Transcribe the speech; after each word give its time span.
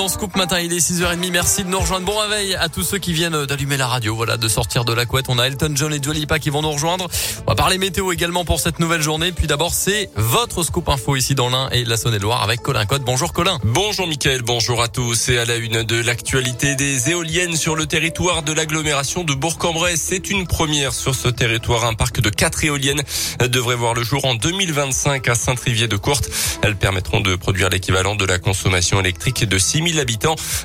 Dans 0.00 0.06
Scoop 0.06 0.36
Matin, 0.36 0.60
il 0.60 0.72
est 0.72 0.78
6h30. 0.78 1.32
Merci 1.32 1.64
de 1.64 1.70
nous 1.70 1.80
rejoindre. 1.80 2.06
Bon 2.06 2.16
réveil 2.16 2.54
à 2.54 2.68
tous 2.68 2.84
ceux 2.84 2.98
qui 2.98 3.12
viennent 3.12 3.46
d'allumer 3.46 3.76
la 3.76 3.88
radio. 3.88 4.14
Voilà, 4.14 4.36
de 4.36 4.46
sortir 4.46 4.84
de 4.84 4.92
la 4.92 5.06
couette. 5.06 5.24
On 5.28 5.40
a 5.40 5.48
Elton 5.48 5.72
John 5.74 5.92
et 5.92 5.98
Dua 5.98 6.14
Lipa 6.14 6.38
qui 6.38 6.50
vont 6.50 6.62
nous 6.62 6.70
rejoindre. 6.70 7.08
On 7.48 7.50
va 7.50 7.56
parler 7.56 7.78
météo 7.78 8.12
également 8.12 8.44
pour 8.44 8.60
cette 8.60 8.78
nouvelle 8.78 9.02
journée. 9.02 9.32
Puis 9.32 9.48
d'abord, 9.48 9.74
c'est 9.74 10.08
votre 10.14 10.62
Scoop 10.62 10.88
Info 10.88 11.16
ici 11.16 11.34
dans 11.34 11.48
l'Ain 11.48 11.68
et 11.72 11.84
la 11.84 11.96
Saône-et-Loire 11.96 12.44
avec 12.44 12.62
Colin 12.62 12.86
Cotte. 12.86 13.02
Bonjour 13.02 13.32
Colin. 13.32 13.58
Bonjour 13.64 14.06
Mickaël, 14.06 14.42
bonjour 14.42 14.82
à 14.82 14.86
tous. 14.86 15.30
Et 15.30 15.38
à 15.38 15.44
la 15.44 15.56
une 15.56 15.82
de 15.82 16.00
l'actualité 16.00 16.76
des 16.76 17.10
éoliennes 17.10 17.56
sur 17.56 17.74
le 17.74 17.86
territoire 17.86 18.44
de 18.44 18.52
l'agglomération 18.52 19.24
de 19.24 19.34
Bourg-en-Bresse. 19.34 20.00
C'est 20.00 20.30
une 20.30 20.46
première 20.46 20.94
sur 20.94 21.16
ce 21.16 21.26
territoire. 21.26 21.84
Un 21.84 21.94
parc 21.94 22.20
de 22.20 22.30
quatre 22.30 22.62
éoliennes 22.62 23.02
devrait 23.40 23.74
voir 23.74 23.94
le 23.94 24.04
jour 24.04 24.24
en 24.26 24.36
2025 24.36 25.26
à 25.26 25.34
Saint-Trivier-de-Courte. 25.34 26.30
Elles 26.62 26.76
permettront 26.76 27.20
de 27.20 27.34
produire 27.34 27.68
l'équivalent 27.68 28.14
de 28.14 28.24
la 28.24 28.38
consommation 28.38 29.00
électrique 29.00 29.44
de 29.44 29.58
6000 29.58 29.87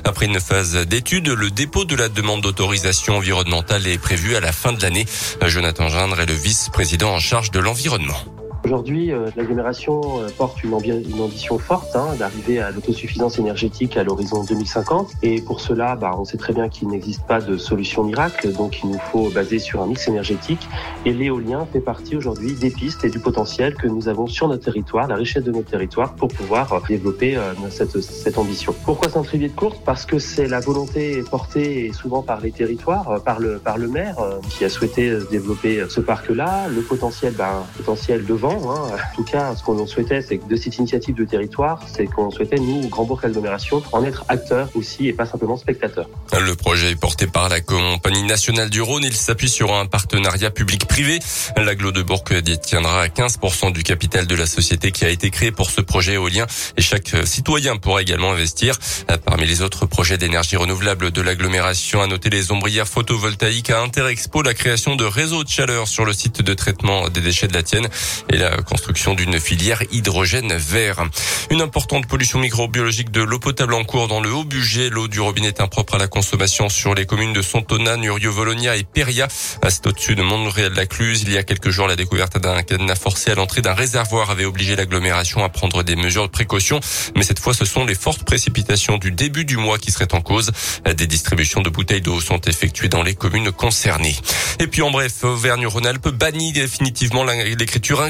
Après 0.04 0.26
une 0.26 0.40
phase 0.40 0.74
d'étude, 0.86 1.28
le 1.28 1.50
dépôt 1.50 1.84
de 1.84 1.96
la 1.96 2.08
demande 2.08 2.42
d'autorisation 2.42 3.16
environnementale 3.16 3.86
est 3.86 3.98
prévu 3.98 4.36
à 4.36 4.40
la 4.40 4.52
fin 4.52 4.72
de 4.72 4.82
l'année. 4.82 5.06
Jonathan 5.46 5.88
Gindre 5.88 6.20
est 6.20 6.26
le 6.26 6.34
vice-président 6.34 7.14
en 7.14 7.20
charge 7.20 7.50
de 7.50 7.60
l'environnement. 7.60 8.33
Aujourd'hui, 8.64 9.12
euh, 9.12 9.26
l'agglomération 9.36 10.00
euh, 10.22 10.28
porte 10.38 10.64
une, 10.64 10.72
une, 10.72 11.20
ambition 11.20 11.58
forte 11.58 11.94
hein, 11.96 12.14
d'arriver 12.18 12.60
à 12.60 12.70
l'autosuffisance 12.70 13.38
énergétique 13.38 13.98
à 13.98 14.04
l'horizon 14.04 14.42
2050. 14.42 15.12
Et 15.22 15.42
pour 15.42 15.60
cela, 15.60 15.96
bah, 15.96 16.12
on 16.18 16.24
sait 16.24 16.38
très 16.38 16.54
bien 16.54 16.70
qu'il 16.70 16.88
n'existe 16.88 17.26
pas 17.26 17.42
de 17.42 17.58
solution 17.58 18.04
miracle, 18.04 18.50
donc 18.54 18.82
il 18.82 18.88
nous 18.88 18.98
faut 19.12 19.28
baser 19.28 19.58
sur 19.58 19.82
un 19.82 19.86
mix 19.86 20.08
énergétique. 20.08 20.66
Et 21.04 21.12
l'éolien 21.12 21.66
fait 21.70 21.80
partie 21.80 22.16
aujourd'hui 22.16 22.54
des 22.54 22.70
pistes 22.70 23.04
et 23.04 23.10
du 23.10 23.18
potentiel 23.18 23.74
que 23.74 23.86
nous 23.86 24.08
avons 24.08 24.26
sur 24.26 24.48
notre 24.48 24.64
territoire, 24.64 25.08
la 25.08 25.16
richesse 25.16 25.44
de 25.44 25.52
notre 25.52 25.68
territoire, 25.68 26.14
pour 26.14 26.28
pouvoir 26.28 26.72
euh, 26.72 26.80
développer 26.88 27.38
cette, 27.68 28.00
cette 28.00 28.38
ambition. 28.38 28.74
Pourquoi 28.86 29.10
Saint-Trivier 29.10 29.48
de 29.48 29.54
Courte 29.54 29.82
Parce 29.84 30.06
que 30.06 30.18
c'est 30.18 30.48
la 30.48 30.60
volonté 30.60 31.22
portée 31.30 31.92
souvent 31.92 32.22
par 32.22 32.40
les 32.40 32.50
territoires, 32.50 33.22
par 33.24 33.40
le, 33.40 33.58
par 33.58 33.76
le 33.76 33.88
maire 33.88 34.16
qui 34.48 34.64
a 34.64 34.70
souhaité 34.70 35.18
développer 35.30 35.84
ce 35.90 36.00
parc-là, 36.00 36.68
le 36.68 36.80
potentiel, 36.80 37.34
bah, 37.34 37.66
potentiel 37.76 38.24
Hein. 38.62 38.96
En 39.12 39.16
tout 39.16 39.24
cas, 39.24 39.54
ce 39.56 39.62
qu'on 39.62 39.86
souhaitait, 39.86 40.22
c'est 40.22 40.38
que 40.38 40.48
de 40.48 40.56
cette 40.56 40.76
initiative 40.78 41.14
de 41.14 41.24
territoire, 41.24 41.80
c'est 41.92 42.06
qu'on 42.06 42.30
souhaitait, 42.30 42.56
nous, 42.56 42.88
Grand 42.88 43.04
Bourg 43.04 43.20
Agglomération, 43.22 43.82
en 43.92 44.04
être 44.04 44.24
acteurs 44.28 44.68
aussi 44.74 45.08
et 45.08 45.12
pas 45.12 45.26
simplement 45.26 45.56
spectateurs. 45.56 46.08
Le 46.32 46.54
projet 46.54 46.92
est 46.92 46.96
porté 46.96 47.26
par 47.26 47.48
la 47.48 47.60
Compagnie 47.60 48.24
nationale 48.24 48.70
du 48.70 48.82
Rhône. 48.82 49.04
Il 49.04 49.14
s'appuie 49.14 49.48
sur 49.48 49.74
un 49.74 49.86
partenariat 49.86 50.50
public-privé. 50.50 51.18
L'aglo 51.56 51.92
de 51.92 52.02
Bourg 52.02 52.24
détiendra 52.44 53.06
15% 53.08 53.72
du 53.72 53.82
capital 53.82 54.26
de 54.26 54.34
la 54.34 54.46
société 54.46 54.92
qui 54.92 55.04
a 55.04 55.08
été 55.08 55.30
créée 55.30 55.52
pour 55.52 55.70
ce 55.70 55.80
projet 55.80 56.14
éolien 56.14 56.46
et 56.76 56.82
chaque 56.82 57.14
citoyen 57.24 57.76
pourra 57.76 58.02
également 58.02 58.32
investir. 58.32 58.78
Parmi 59.24 59.46
les 59.46 59.62
autres 59.62 59.86
projets 59.86 60.18
d'énergie 60.18 60.56
renouvelable 60.56 61.10
de 61.10 61.22
l'agglomération, 61.22 62.02
à 62.02 62.06
noter 62.06 62.30
les 62.30 62.52
ombrières 62.52 62.88
photovoltaïques 62.88 63.70
à 63.70 63.80
Interexpo, 63.80 64.42
la 64.42 64.54
création 64.54 64.96
de 64.96 65.04
réseaux 65.04 65.44
de 65.44 65.48
chaleur 65.48 65.88
sur 65.88 66.04
le 66.04 66.12
site 66.12 66.42
de 66.42 66.54
traitement 66.54 67.08
des 67.08 67.20
déchets 67.20 67.48
de 67.48 67.54
la 67.54 67.62
Tienne 67.62 67.88
et 68.30 68.36
la 68.36 68.43
construction 68.66 69.14
d'une 69.14 69.38
filière 69.40 69.82
hydrogène 69.90 70.54
vert. 70.54 71.04
Une 71.50 71.60
importante 71.60 72.06
pollution 72.06 72.38
microbiologique 72.38 73.10
de 73.10 73.22
l'eau 73.22 73.38
potable 73.38 73.74
en 73.74 73.84
cours 73.84 74.08
dans 74.08 74.20
le 74.20 74.32
haut 74.32 74.44
budget. 74.44 74.90
L'eau 74.90 75.08
du 75.08 75.20
robinet 75.20 75.48
est 75.48 75.60
impropre 75.60 75.94
à 75.94 75.98
la 75.98 76.08
consommation 76.08 76.68
sur 76.68 76.94
les 76.94 77.06
communes 77.06 77.32
de 77.32 77.42
Sontona, 77.42 77.96
Nurio, 77.96 78.32
Volonia 78.32 78.76
et 78.76 78.84
Peria. 78.84 79.28
C'est 79.68 79.86
au-dessus 79.86 80.14
de 80.14 80.22
Montréal-la-Cluse. 80.22 81.22
Il 81.22 81.32
y 81.32 81.38
a 81.38 81.42
quelques 81.42 81.70
jours, 81.70 81.88
la 81.88 81.96
découverte 81.96 82.38
d'un 82.38 82.62
cadenas 82.62 82.96
forcé 82.96 83.30
à 83.30 83.34
l'entrée 83.34 83.62
d'un 83.62 83.74
réservoir 83.74 84.30
avait 84.30 84.44
obligé 84.44 84.76
l'agglomération 84.76 85.44
à 85.44 85.48
prendre 85.48 85.82
des 85.82 85.96
mesures 85.96 86.26
de 86.26 86.32
précaution. 86.32 86.80
Mais 87.16 87.22
cette 87.22 87.38
fois, 87.38 87.54
ce 87.54 87.64
sont 87.64 87.84
les 87.84 87.94
fortes 87.94 88.24
précipitations 88.24 88.98
du 88.98 89.10
début 89.10 89.44
du 89.44 89.56
mois 89.56 89.78
qui 89.78 89.90
seraient 89.90 90.14
en 90.14 90.20
cause. 90.20 90.52
Des 90.84 91.06
distributions 91.06 91.62
de 91.62 91.70
bouteilles 91.70 92.02
d'eau 92.02 92.20
sont 92.20 92.40
effectuées 92.42 92.88
dans 92.88 93.02
les 93.02 93.14
communes 93.14 93.52
concernées. 93.52 94.16
Et 94.60 94.66
puis 94.66 94.82
en 94.82 94.90
bref, 94.90 95.24
Auvergne-Rhône-Alpes 95.24 96.08
bannit 96.08 96.52
définitivement 96.52 97.24
l'écriture 97.24 98.00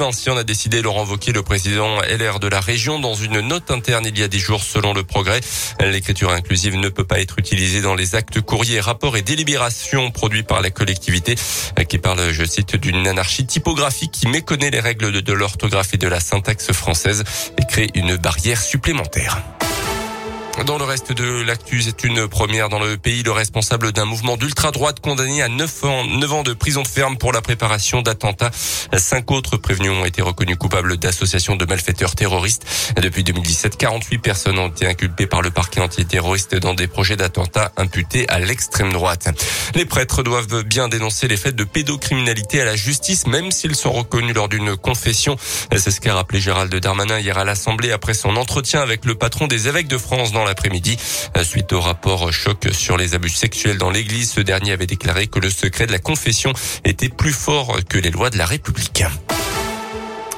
ainsi 0.00 0.30
en 0.30 0.36
a 0.36 0.44
décidé 0.44 0.82
Laurent 0.82 1.04
Wauquiez, 1.04 1.32
le 1.32 1.42
président 1.42 2.00
LR 2.02 2.38
de 2.38 2.46
la 2.46 2.60
région, 2.60 3.00
dans 3.00 3.14
une 3.14 3.40
note 3.40 3.72
interne 3.72 4.06
il 4.06 4.16
y 4.16 4.22
a 4.22 4.28
des 4.28 4.38
jours 4.38 4.62
selon 4.62 4.94
le 4.94 5.02
progrès. 5.02 5.40
L'écriture 5.80 6.30
inclusive 6.30 6.76
ne 6.76 6.88
peut 6.88 7.04
pas 7.04 7.18
être 7.18 7.40
utilisée 7.40 7.80
dans 7.80 7.96
les 7.96 8.14
actes 8.14 8.40
courriers, 8.40 8.78
rapports 8.78 9.16
et 9.16 9.22
délibérations 9.22 10.12
produits 10.12 10.44
par 10.44 10.62
la 10.62 10.70
collectivité 10.70 11.34
qui 11.88 11.98
parle, 11.98 12.30
je 12.30 12.44
cite, 12.44 12.76
d'une 12.76 13.06
anarchie 13.08 13.46
typographique 13.46 14.12
qui 14.12 14.28
méconnaît 14.28 14.70
les 14.70 14.80
règles 14.80 15.22
de 15.22 15.32
l'orthographe 15.32 15.92
et 15.92 15.98
de 15.98 16.06
la 16.06 16.20
syntaxe 16.20 16.70
française 16.72 17.24
et 17.58 17.66
crée 17.66 17.88
une 17.94 18.16
barrière 18.16 18.62
supplémentaire. 18.62 19.42
Dans 20.62 20.78
le 20.78 20.84
reste 20.84 21.12
de 21.12 21.42
l'actu, 21.42 21.82
c'est 21.82 22.04
une 22.04 22.28
première 22.28 22.68
dans 22.68 22.78
le 22.78 22.96
pays. 22.96 23.24
Le 23.24 23.32
responsable 23.32 23.90
d'un 23.90 24.04
mouvement 24.04 24.36
d'ultra-droite 24.36 25.00
condamné 25.00 25.42
à 25.42 25.48
9 25.48 25.84
ans, 25.84 26.04
9 26.04 26.32
ans 26.32 26.42
de 26.44 26.52
prison 26.52 26.84
ferme 26.84 27.18
pour 27.18 27.32
la 27.32 27.42
préparation 27.42 28.02
d'attentats. 28.02 28.52
Cinq 28.96 29.32
autres 29.32 29.56
prévenus 29.56 29.90
ont 29.90 30.04
été 30.04 30.22
reconnus 30.22 30.56
coupables 30.56 30.96
d'associations 30.96 31.56
de 31.56 31.64
malfaiteurs 31.64 32.14
terroristes. 32.14 32.64
Depuis 33.02 33.24
2017, 33.24 33.76
48 33.76 34.18
personnes 34.18 34.58
ont 34.60 34.68
été 34.68 34.86
inculpées 34.86 35.26
par 35.26 35.42
le 35.42 35.50
parquet 35.50 35.80
antiterroriste 35.80 36.54
dans 36.54 36.74
des 36.74 36.86
projets 36.86 37.16
d'attentats 37.16 37.72
imputés 37.76 38.28
à 38.28 38.38
l'extrême 38.38 38.92
droite. 38.92 39.28
Les 39.74 39.84
prêtres 39.84 40.22
doivent 40.22 40.62
bien 40.62 40.88
dénoncer 40.88 41.26
les 41.26 41.36
faits 41.36 41.56
de 41.56 41.64
pédocriminalité 41.64 42.60
à 42.60 42.64
la 42.64 42.76
justice, 42.76 43.26
même 43.26 43.50
s'ils 43.50 43.74
sont 43.74 43.92
reconnus 43.92 44.34
lors 44.34 44.48
d'une 44.48 44.76
confession. 44.76 45.36
C'est 45.72 45.90
ce 45.90 46.00
qu'a 46.00 46.14
rappelé 46.14 46.40
Gérald 46.40 46.74
Darmanin 46.74 47.18
hier 47.18 47.36
à 47.36 47.44
l'Assemblée 47.44 47.90
après 47.90 48.14
son 48.14 48.36
entretien 48.36 48.80
avec 48.80 49.04
le 49.04 49.16
patron 49.16 49.48
des 49.48 49.66
évêques 49.66 49.88
de 49.88 49.98
France 49.98 50.32
l'après-midi. 50.44 50.96
Suite 51.42 51.72
au 51.72 51.80
rapport 51.80 52.32
choc 52.32 52.68
sur 52.72 52.96
les 52.96 53.14
abus 53.14 53.28
sexuels 53.28 53.78
dans 53.78 53.90
l'église, 53.90 54.32
ce 54.32 54.40
dernier 54.40 54.72
avait 54.72 54.86
déclaré 54.86 55.26
que 55.26 55.38
le 55.38 55.50
secret 55.50 55.86
de 55.86 55.92
la 55.92 55.98
confession 55.98 56.52
était 56.84 57.08
plus 57.08 57.32
fort 57.32 57.78
que 57.88 57.98
les 57.98 58.10
lois 58.10 58.30
de 58.30 58.38
la 58.38 58.46
République. 58.46 59.04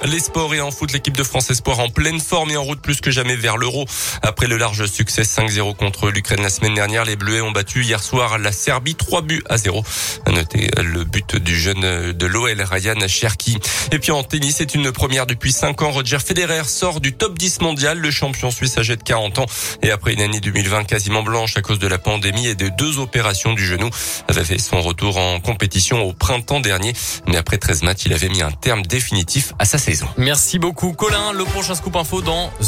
Les 0.05 0.21
sports 0.21 0.55
et 0.55 0.61
en 0.61 0.71
foot, 0.71 0.93
l'équipe 0.93 1.17
de 1.17 1.25
France 1.25 1.51
Espoir 1.51 1.81
en 1.81 1.89
pleine 1.89 2.21
forme 2.21 2.51
et 2.51 2.57
en 2.57 2.63
route 2.63 2.81
plus 2.81 3.01
que 3.01 3.11
jamais 3.11 3.35
vers 3.35 3.57
l'Euro. 3.57 3.87
Après 4.23 4.47
le 4.47 4.57
large 4.57 4.87
succès 4.87 5.23
5-0 5.23 5.75
contre 5.75 6.11
l'Ukraine 6.11 6.43
la 6.43 6.51
semaine 6.51 6.75
dernière, 6.75 7.05
les 7.05 7.17
Bleus 7.17 7.43
ont 7.43 7.51
battu 7.51 7.83
hier 7.83 8.03
soir 8.03 8.39
la 8.39 8.53
Serbie 8.53 8.95
3 8.95 9.23
buts 9.23 9.43
à 9.49 9.57
0. 9.57 9.83
À 10.27 10.33
noter 10.33 10.71
le 10.83 11.05
but 11.05 11.37
du 11.37 11.59
jeune 11.59 12.13
de 12.13 12.27
l'OL 12.27 12.61
Ryan 12.61 13.09
Cherki. 13.09 13.59
Et 13.91 13.99
puis 13.99 14.13
en 14.13 14.23
tennis, 14.23 14.57
c'est 14.59 14.75
une 14.75 14.93
première 14.93 15.27
depuis 15.27 15.51
5 15.51 15.83
ans. 15.83 15.91
Roger 15.91 16.19
Federer 16.19 16.65
sort 16.65 17.01
du 17.01 17.15
top 17.15 17.37
10 17.39 17.63
mondial. 17.63 17.99
Le 17.99 18.11
champion 18.11 18.51
suisse 18.51 18.77
âgé 18.79 18.97
de 18.97 19.03
40 19.03 19.41
ans 19.41 19.47
et 19.83 19.91
après 19.91 20.13
une 20.13 20.21
année 20.21 20.41
2020 20.41 20.85
quasiment 20.85 21.23
blanche 21.23 21.57
à 21.57 21.63
cause 21.63 21.79
de 21.79 21.89
la 21.89 21.99
pandémie 21.99 22.47
et 22.47 22.55
de 22.55 22.69
deux 22.69 22.99
opérations 22.99 23.55
du 23.55 23.67
genou, 23.67 23.89
avait 24.29 24.45
fait 24.45 24.59
son 24.59 24.83
retour 24.83 25.17
en 25.17 25.41
compétition 25.41 26.03
au 26.03 26.13
printemps 26.13 26.61
dernier. 26.61 26.93
Mais 27.27 27.39
après 27.39 27.57
13 27.57 27.83
matchs, 27.83 28.03
il 28.07 28.13
avait 28.13 28.29
mis 28.29 28.43
un 28.43 28.53
terme 28.53 28.83
définitif 28.83 29.55
à 29.59 29.65
sa 29.65 29.79
Merci 30.17 30.59
beaucoup 30.59 30.93
Colin. 30.93 31.33
Le 31.33 31.45
prochain 31.45 31.75
scoop 31.75 31.95
info 31.97 32.21
dans 32.21 32.51
une 32.61 32.67